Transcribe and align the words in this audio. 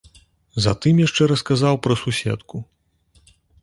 Затым 0.65 1.03
яшчэ 1.07 1.21
расказаў 1.33 1.75
пра 1.87 2.01
суседку. 2.05 2.55